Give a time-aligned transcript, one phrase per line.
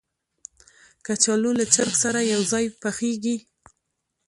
[1.05, 3.37] کچالو له چرګ سره یو ځای پخېږي